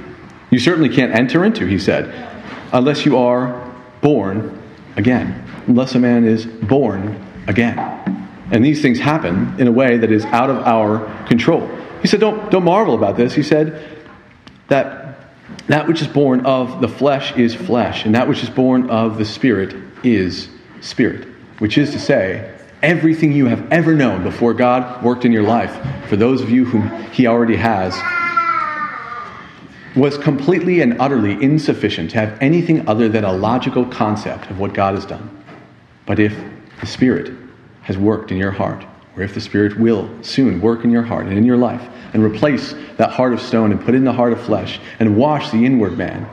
[0.50, 2.12] You certainly can't enter into, he said,
[2.72, 3.62] unless you are
[4.00, 4.56] born
[4.96, 5.42] again.
[5.66, 7.78] Unless a man is born again.
[8.52, 11.66] And these things happen in a way that is out of our control.
[12.00, 13.34] He said, Don't, don't marvel about this.
[13.34, 13.82] He said
[14.68, 15.16] that
[15.66, 19.18] that which is born of the flesh is flesh, and that which is born of
[19.18, 20.48] the spirit is
[20.80, 21.26] spirit,
[21.58, 26.08] which is to say, everything you have ever known before God worked in your life,
[26.08, 27.94] for those of you whom He already has
[29.96, 34.74] was completely and utterly insufficient to have anything other than a logical concept of what
[34.74, 35.42] God has done.
[36.04, 36.36] But if
[36.80, 37.32] the Spirit
[37.82, 38.84] has worked in your heart,
[39.16, 41.80] or if the Spirit will soon work in your heart and in your life,
[42.12, 45.50] and replace that heart of stone and put in the heart of flesh and wash
[45.50, 46.28] the inward man,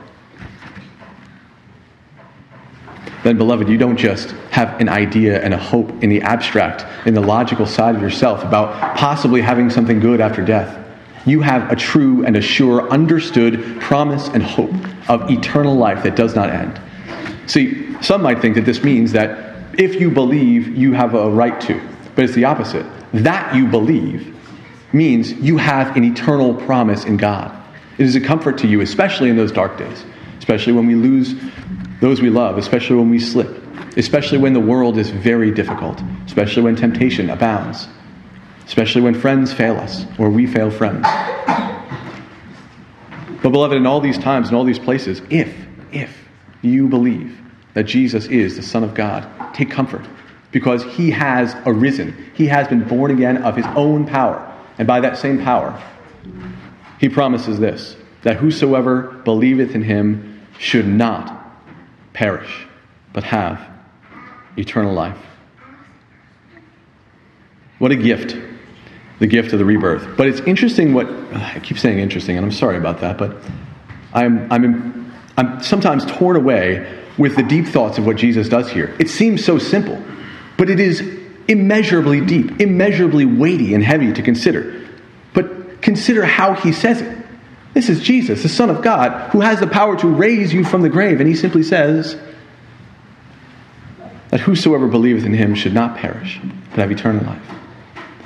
[3.22, 7.14] then, beloved, you don't just have an idea and a hope in the abstract, in
[7.14, 10.82] the logical side of yourself about possibly having something good after death
[11.26, 14.72] you have a true and a sure, understood promise and hope
[15.08, 16.80] of eternal life that does not end.
[17.48, 21.58] See, some might think that this means that if you believe, you have a right
[21.62, 21.80] to,
[22.14, 22.86] but it's the opposite.
[23.12, 24.32] That you believe
[24.92, 27.50] means you have an eternal promise in God.
[27.98, 30.04] It is a comfort to you, especially in those dark days,
[30.38, 31.34] especially when we lose
[32.00, 33.50] those we love, especially when we slip,
[33.96, 37.88] especially when the world is very difficult, especially when temptation abounds
[38.66, 41.02] especially when friends fail us or we fail friends.
[43.42, 45.54] But, beloved, in all these times, in all these places, if,
[45.92, 46.26] if
[46.62, 47.38] you believe
[47.74, 50.02] that Jesus is the Son of God, take comfort
[50.50, 52.30] because he has arisen.
[52.34, 54.50] He has been born again of his own power.
[54.78, 55.78] And by that same power,
[56.98, 61.44] he promises this that whosoever believeth in him should not
[62.14, 62.66] perish,
[63.12, 63.60] but have
[64.56, 65.18] eternal life.
[67.78, 68.34] What a gift
[69.20, 70.16] the gift of the rebirth.
[70.16, 73.36] But it's interesting what I keep saying interesting, and I'm sorry about that, but
[74.12, 78.94] I'm, I'm, I'm sometimes torn away with the deep thoughts of what Jesus does here.
[78.98, 80.02] It seems so simple,
[80.58, 81.02] but it is
[81.46, 84.88] immeasurably deep, immeasurably weighty and heavy to consider.
[85.32, 87.18] But consider how he says it.
[87.72, 90.82] This is Jesus, the Son of God, who has the power to raise you from
[90.82, 92.16] the grave, and he simply says,
[94.30, 97.42] that whosoever believeth in him should not perish, but have eternal life.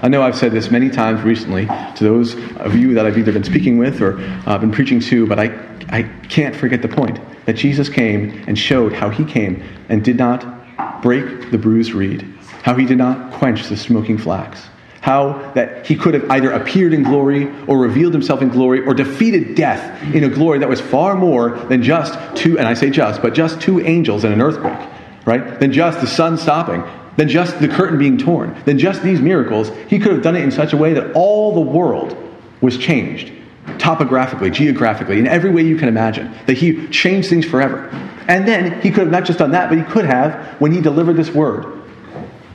[0.00, 3.32] I know I've said this many times recently to those of you that I've either
[3.32, 5.46] been speaking with or uh, been preaching to, but I,
[5.88, 10.16] I can't forget the point that Jesus came and showed how he came and did
[10.16, 12.22] not break the bruised reed,
[12.62, 14.62] how he did not quench the smoking flax,
[15.00, 18.94] how that he could have either appeared in glory or revealed himself in glory or
[18.94, 22.88] defeated death in a glory that was far more than just two, and I say
[22.88, 24.78] just, but just two angels and an earthquake,
[25.24, 25.58] right?
[25.58, 26.84] Than just the sun stopping
[27.18, 30.42] than just the curtain being torn, than just these miracles, he could have done it
[30.42, 32.16] in such a way that all the world
[32.60, 33.32] was changed,
[33.76, 37.88] topographically, geographically, in every way you can imagine, that he changed things forever.
[38.28, 40.80] And then he could have not just done that, but he could have, when he
[40.80, 41.82] delivered this word,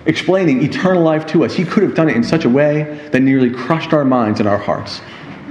[0.06, 3.19] explaining eternal life to us, he could have done it in such a way that
[3.19, 5.02] nearly crushed our minds and our hearts,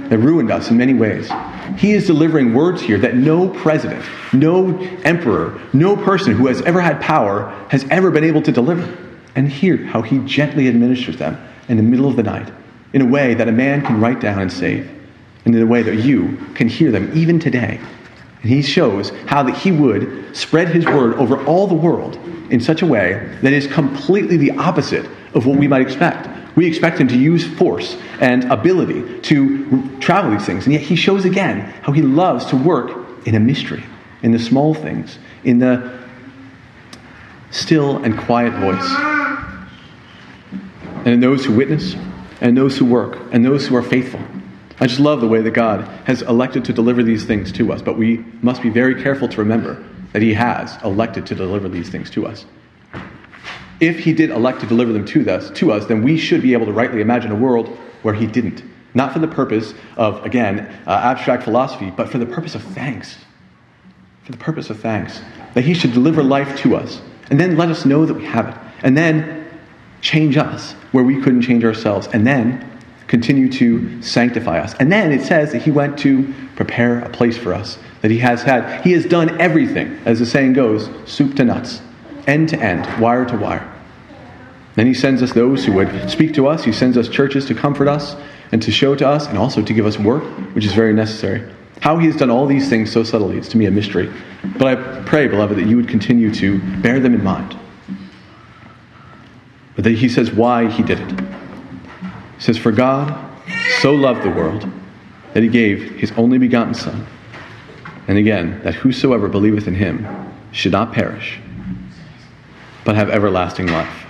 [0.09, 1.29] that ruined us in many ways.
[1.77, 6.81] He is delivering words here that no president, no emperor, no person who has ever
[6.81, 8.99] had power has ever been able to deliver
[9.35, 11.37] and hear how he gently administers them
[11.69, 12.51] in the middle of the night
[12.93, 14.87] in a way that a man can write down and save,
[15.45, 17.79] and in a way that you can hear them even today.
[18.41, 22.15] And he shows how that he would spread his word over all the world
[22.49, 26.29] in such a way that is completely the opposite of what we might expect.
[26.55, 30.65] We expect him to use force and ability to travel these things.
[30.65, 33.83] And yet he shows again how he loves to work in a mystery,
[34.21, 35.99] in the small things, in the
[37.49, 39.22] still and quiet voice
[41.05, 41.95] and those who witness,
[42.41, 44.19] and those who work, and those who are faithful.
[44.79, 47.81] I just love the way that God has elected to deliver these things to us,
[47.81, 51.89] but we must be very careful to remember that He has elected to deliver these
[51.89, 52.45] things to us.
[53.79, 56.53] If He did elect to deliver them to us, to us, then we should be
[56.53, 57.69] able to rightly imagine a world
[58.01, 58.63] where He didn't.
[58.93, 63.17] Not for the purpose of, again, uh, abstract philosophy, but for the purpose of thanks.
[64.23, 65.19] For the purpose of thanks.
[65.55, 68.49] That He should deliver life to us, and then let us know that we have
[68.49, 68.57] it.
[68.81, 69.42] And then
[70.03, 72.69] change us where we couldn't change ourselves, and then
[73.07, 74.73] continue to sanctify us.
[74.79, 78.17] And then it says that he went to prepare a place for us, that he
[78.19, 81.81] has had, he has done everything, as the saying goes, soup to nuts,
[82.27, 83.69] end to end, wire to wire.
[84.75, 87.55] Then he sends us those who would speak to us, he sends us churches to
[87.55, 88.15] comfort us
[88.51, 91.49] and to show to us, and also to give us work, which is very necessary.
[91.81, 94.11] How he has done all these things so subtly is to me a mystery.
[94.57, 97.57] But I pray, beloved, that you would continue to bear them in mind
[99.75, 101.09] but then he says why he did it.
[101.11, 103.17] He says, For God
[103.81, 104.69] so loved the world
[105.33, 107.05] that he gave his only begotten Son.
[108.07, 110.05] And again, that whosoever believeth in him
[110.51, 111.39] should not perish,
[112.85, 114.01] but have everlasting life.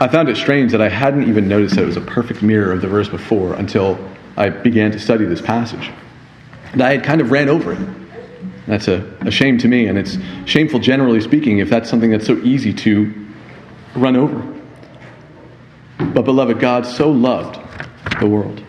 [0.00, 2.72] I found it strange that I hadn't even noticed that it was a perfect mirror
[2.72, 3.98] of the verse before until
[4.36, 5.90] I began to study this passage.
[6.72, 7.78] And I had kind of ran over it.
[8.66, 12.26] That's a, a shame to me, and it's shameful, generally speaking, if that's something that's
[12.26, 13.27] so easy to
[13.98, 14.38] run over.
[16.12, 17.60] But, beloved, God so loved
[18.20, 18.64] the world.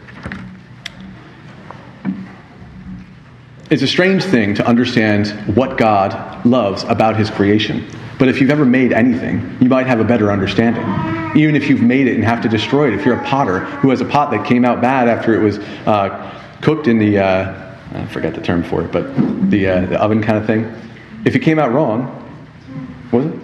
[3.70, 7.88] It's a strange thing to understand what God loves about his creation.
[8.18, 10.84] But if you've ever made anything, you might have a better understanding.
[11.40, 13.92] Even if you've made it and have to destroy it, if you're a potter who
[13.92, 17.76] has a pot that came out bad after it was uh, cooked in the, uh,
[17.94, 19.04] I forget the term for it, but
[19.52, 20.66] the, uh, the oven kind of thing,
[21.26, 22.10] if it came out wrong,
[23.12, 23.40] was it?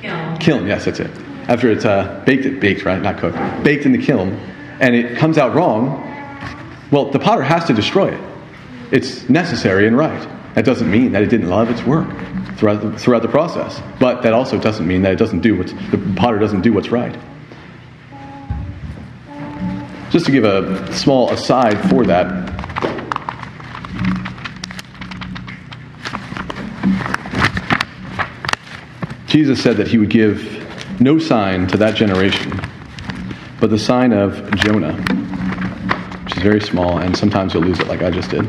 [0.00, 0.36] Kiln.
[0.38, 1.10] Kiln, yes, that's it.
[1.48, 3.00] After it's uh, baked, baked, right?
[3.00, 3.36] Not cooked.
[3.64, 4.34] Baked in the kiln,
[4.80, 6.04] and it comes out wrong,
[6.90, 8.20] well, the potter has to destroy it.
[8.90, 10.26] It's necessary and right.
[10.54, 12.08] That doesn't mean that it didn't love its work
[12.56, 15.68] throughout the, throughout the process, but that also doesn't mean that it doesn't do what
[15.90, 17.16] the potter doesn't do what's right.
[20.10, 22.26] Just to give a small aside for that,
[29.28, 30.40] Jesus said that he would give
[31.00, 32.50] no sign to that generation,
[33.60, 34.94] but the sign of Jonah,
[36.24, 38.44] which is very small, and sometimes you'll lose it like I just did.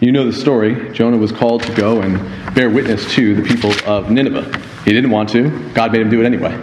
[0.00, 0.90] You know the story.
[0.92, 2.18] Jonah was called to go and
[2.56, 4.58] bear witness to the people of Nineveh.
[4.84, 6.60] He didn't want to, God made him do it anyway.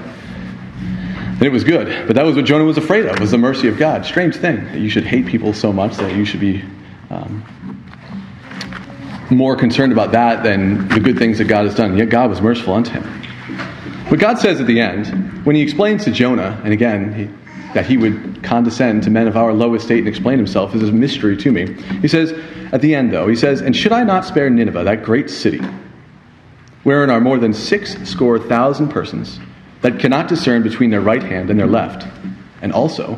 [1.39, 2.07] And it was good.
[2.07, 4.03] But that was what Jonah was afraid of, was the mercy of God.
[4.07, 6.63] Strange thing that you should hate people so much that you should be
[7.11, 7.43] um,
[9.29, 11.95] more concerned about that than the good things that God has done.
[11.95, 13.03] Yet God was merciful unto him.
[14.09, 17.85] But God says at the end, when he explains to Jonah, and again, he, that
[17.85, 21.37] he would condescend to men of our low estate and explain himself is a mystery
[21.37, 21.71] to me.
[22.01, 22.31] He says,
[22.71, 25.61] at the end though, he says, And should I not spare Nineveh, that great city,
[26.83, 29.39] wherein are more than six score thousand persons,
[29.89, 32.07] that cannot discern between their right hand and their left,
[32.61, 33.17] and also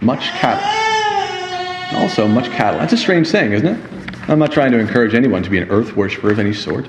[0.00, 1.98] much cattle.
[2.00, 2.78] also much cattle.
[2.80, 4.28] That's a strange saying, isn't it?
[4.28, 6.88] I'm not trying to encourage anyone to be an earth worshiper of any sort.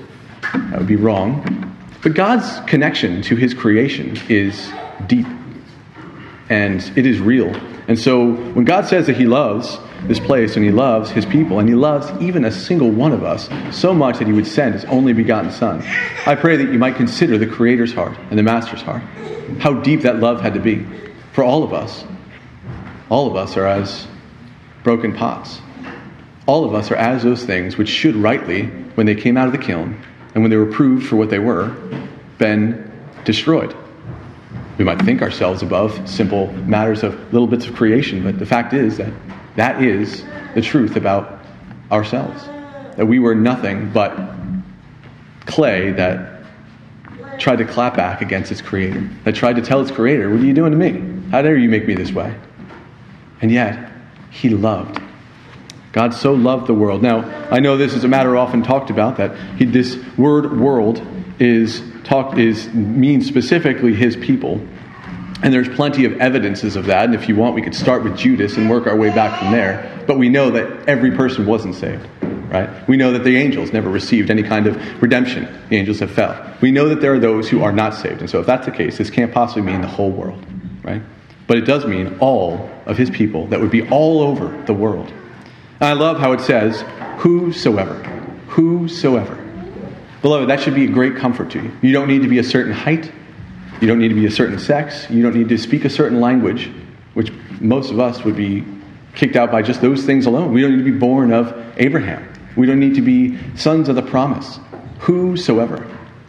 [0.52, 1.32] That would be wrong.
[2.02, 4.70] But God's connection to his creation is
[5.06, 5.26] deep
[6.48, 7.54] and it is real.
[7.88, 11.58] And so when God says that he loves, this place and he loves his people
[11.58, 14.74] and he loves even a single one of us so much that he would send
[14.74, 15.82] his only begotten son.
[16.26, 19.02] I pray that you might consider the Creator's heart and the Master's heart,
[19.58, 20.86] how deep that love had to be
[21.32, 22.04] for all of us.
[23.08, 24.06] All of us are as
[24.84, 25.60] broken pots.
[26.46, 28.64] All of us are as those things which should rightly,
[28.96, 30.00] when they came out of the kiln
[30.34, 31.66] and when they were proved for what they were,
[32.38, 32.90] been
[33.24, 33.74] destroyed.
[34.78, 38.72] We might think ourselves above simple matters of little bits of creation, but the fact
[38.74, 39.10] is that
[39.56, 40.22] that is
[40.54, 41.38] the truth about
[41.90, 42.44] ourselves.
[42.96, 44.18] That we were nothing but
[45.46, 46.42] clay that
[47.38, 50.44] tried to clap back against its creator, that tried to tell its creator, What are
[50.44, 51.02] you doing to me?
[51.30, 52.34] How dare you make me this way?
[53.42, 53.90] And yet,
[54.30, 55.00] he loved.
[55.92, 57.02] God so loved the world.
[57.02, 61.06] Now, I know this is a matter often talked about that he, this word world
[61.38, 64.60] is talked is means specifically his people
[65.42, 67.04] and there's plenty of evidences of that.
[67.04, 69.52] And if you want, we could start with Judas and work our way back from
[69.52, 70.02] there.
[70.06, 72.06] But we know that every person wasn't saved,
[72.50, 72.86] right?
[72.88, 75.44] We know that the angels never received any kind of redemption.
[75.68, 76.54] The angels have fell.
[76.62, 78.20] We know that there are those who are not saved.
[78.20, 80.42] And so if that's the case, this can't possibly mean the whole world,
[80.82, 81.02] right?
[81.46, 85.08] But it does mean all of his people that would be all over the world.
[85.10, 86.82] And I love how it says,
[87.18, 87.94] whosoever,
[88.48, 89.42] whosoever.
[90.22, 91.70] Beloved, that should be a great comfort to you.
[91.82, 93.12] You don't need to be a certain height.
[93.80, 95.08] You don't need to be a certain sex.
[95.10, 96.70] You don't need to speak a certain language,
[97.14, 98.64] which most of us would be
[99.14, 100.52] kicked out by just those things alone.
[100.52, 102.26] We don't need to be born of Abraham.
[102.56, 104.58] We don't need to be sons of the promise,
[104.98, 105.86] whosoever.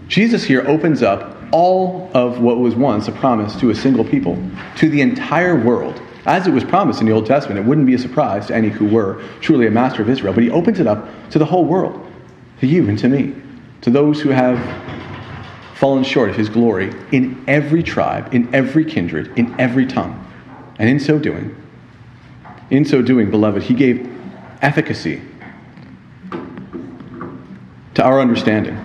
[0.10, 4.38] Jesus here opens up all of what was once a promise to a single people,
[4.78, 6.02] to the entire world.
[6.26, 8.68] As it was promised in the Old Testament, it wouldn't be a surprise to any
[8.68, 11.64] who were truly a master of Israel, but he opens it up to the whole
[11.64, 12.06] world,
[12.60, 13.34] to you and to me,
[13.82, 14.58] to those who have
[15.78, 20.24] fallen short of his glory in every tribe, in every kindred, in every tongue.
[20.80, 21.56] And in so doing,
[22.72, 24.12] in so doing, beloved, he gave
[24.62, 25.22] efficacy
[27.94, 28.76] to our understanding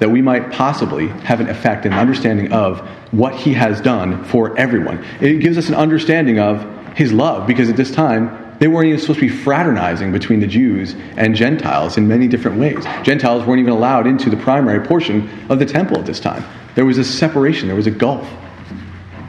[0.00, 2.80] that we might possibly have an effect and understanding of
[3.12, 5.04] what he has done for everyone.
[5.20, 6.62] It gives us an understanding of
[6.96, 10.46] his love because at this time they weren't even supposed to be fraternizing between the
[10.46, 12.84] Jews and Gentiles in many different ways.
[13.02, 16.44] Gentiles weren't even allowed into the primary portion of the temple at this time.
[16.74, 18.30] There was a separation, there was a gulf.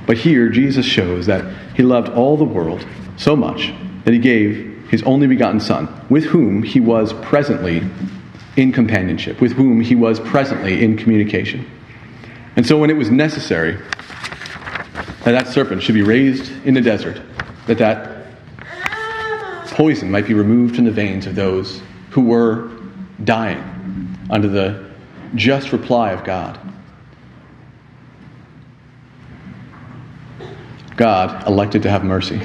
[0.05, 3.73] But here, Jesus shows that he loved all the world so much
[4.03, 7.81] that he gave his only begotten Son, with whom he was presently
[8.57, 11.65] in companionship, with whom he was presently in communication.
[12.57, 13.77] And so, when it was necessary
[15.23, 17.21] that that serpent should be raised in the desert,
[17.67, 18.10] that that
[19.81, 22.69] poison might be removed from the veins of those who were
[23.23, 24.91] dying under the
[25.33, 26.59] just reply of God.
[30.95, 32.35] God elected to have mercy.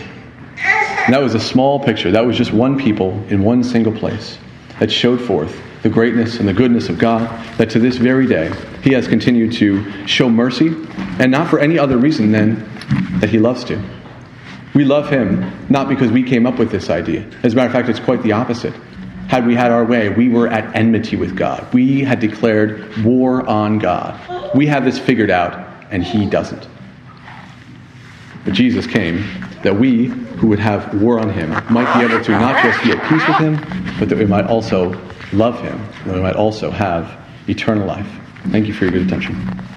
[0.57, 2.11] And that was a small picture.
[2.11, 4.39] That was just one people in one single place
[4.81, 7.29] that showed forth the greatness and the goodness of God,
[7.59, 8.51] that to this very day,
[8.83, 10.69] He has continued to show mercy,
[11.21, 12.55] and not for any other reason than
[13.21, 13.79] that He loves to.
[14.77, 17.25] We love him not because we came up with this idea.
[17.43, 18.75] As a matter of fact, it's quite the opposite.
[19.27, 21.73] Had we had our way, we were at enmity with God.
[21.73, 24.55] We had declared war on God.
[24.55, 25.55] We have this figured out,
[25.91, 26.69] and he doesn't.
[28.45, 29.25] But Jesus came
[29.63, 32.91] that we, who would have war on him, might be able to not just be
[32.91, 33.55] at peace with him,
[33.99, 34.91] but that we might also
[35.33, 37.19] love him, that we might also have
[37.49, 38.07] eternal life.
[38.51, 39.76] Thank you for your good attention.